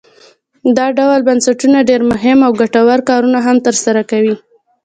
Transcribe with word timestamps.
دا 0.77 0.85
ډول 0.97 1.19
بنسټونه 1.29 1.77
ډیر 1.89 2.01
مهم 2.11 2.39
او 2.47 2.51
ګټور 2.61 2.99
کارونه 3.09 3.39
هم 3.45 3.57
تر 3.65 3.75
سره 3.83 4.01
کوي. 4.11 4.35